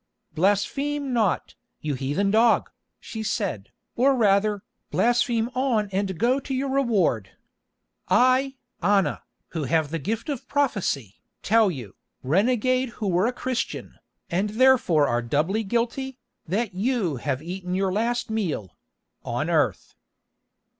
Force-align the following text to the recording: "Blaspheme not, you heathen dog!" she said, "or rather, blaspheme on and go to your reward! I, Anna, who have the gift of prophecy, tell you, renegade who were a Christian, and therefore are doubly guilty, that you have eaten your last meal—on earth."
"Blaspheme 0.33 1.13
not, 1.13 1.53
you 1.79 1.93
heathen 1.93 2.31
dog!" 2.31 2.71
she 2.99 3.21
said, 3.21 3.69
"or 3.95 4.15
rather, 4.15 4.63
blaspheme 4.89 5.51
on 5.53 5.89
and 5.91 6.17
go 6.17 6.39
to 6.39 6.55
your 6.55 6.69
reward! 6.69 7.33
I, 8.09 8.55
Anna, 8.81 9.21
who 9.49 9.65
have 9.65 9.91
the 9.91 9.99
gift 9.99 10.27
of 10.27 10.47
prophecy, 10.47 11.21
tell 11.43 11.69
you, 11.69 11.97
renegade 12.23 12.89
who 12.97 13.07
were 13.07 13.27
a 13.27 13.31
Christian, 13.31 13.99
and 14.31 14.49
therefore 14.49 15.07
are 15.07 15.21
doubly 15.21 15.63
guilty, 15.63 16.17
that 16.47 16.73
you 16.73 17.17
have 17.17 17.43
eaten 17.43 17.75
your 17.75 17.93
last 17.93 18.27
meal—on 18.31 19.51
earth." 19.51 19.93